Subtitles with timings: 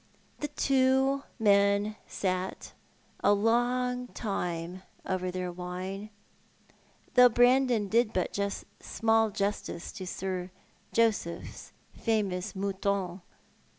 [0.39, 2.73] The two men sat
[3.19, 6.09] a long time over their wine,
[7.13, 8.35] though Brandon did but
[8.79, 10.49] small justice to Sir
[10.91, 13.21] Joseph's famous Mouton.